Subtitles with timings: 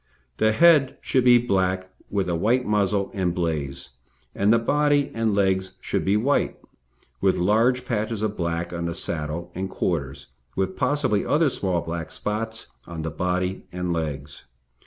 [0.37, 3.91] The head should be black with a white muzzle and blaze,
[4.33, 6.57] and the body and legs should be white
[7.21, 10.25] with large patches of black on the saddle and quarters,
[10.55, 14.45] with possibly other small black spots on the body and legs.